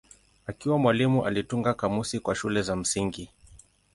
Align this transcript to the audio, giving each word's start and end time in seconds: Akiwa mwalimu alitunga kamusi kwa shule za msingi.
Akiwa 0.47 0.77
mwalimu 0.79 1.25
alitunga 1.25 1.73
kamusi 1.73 2.19
kwa 2.19 2.35
shule 2.35 2.61
za 2.61 2.75
msingi. 2.75 3.29